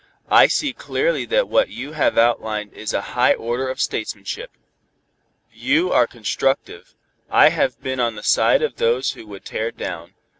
[0.31, 4.49] I see clearly that what you have outlined is a high order of statesmanship.
[5.53, 6.95] You are constructive:
[7.29, 10.15] I have been on the side of those who would tear down.